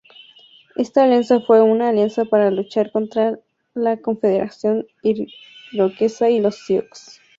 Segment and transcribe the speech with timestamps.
[0.77, 3.37] Esta alianza fue una alianza para luchar contra
[3.75, 4.87] la Confederación
[5.71, 6.89] Iroquesa y los Sioux.